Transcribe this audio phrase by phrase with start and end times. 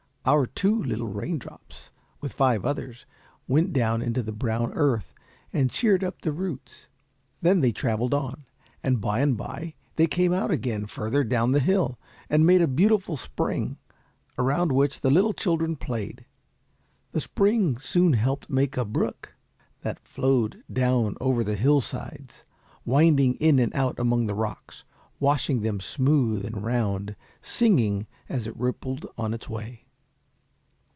[0.23, 1.89] Our two little raindrops
[2.19, 3.07] with five others,
[3.47, 5.15] went down into the brown earth
[5.51, 6.85] and cheered up the roots.
[7.41, 8.45] Then they travelled on,
[8.83, 11.97] and by and by they came out again further down the hill,
[12.29, 13.79] and made a beautiful spring,
[14.37, 16.23] around which little children played.
[17.13, 19.33] The spring soon helped make a brook,
[19.81, 22.43] that flowed down over the hillsides,
[22.85, 24.83] winding in and out among the rocks,
[25.19, 29.87] washing them smooth and round, singing as it rippled on its way.